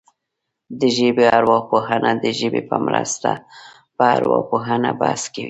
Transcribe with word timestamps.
د 0.79 0.81
ژبې 0.97 1.25
ارواپوهنه 1.37 2.11
د 2.23 2.25
ژبې 2.39 2.61
په 2.69 2.77
مرسته 2.85 3.31
پر 3.97 4.07
ارواپوهنه 4.15 4.89
بحث 5.01 5.23
کوي 5.33 5.39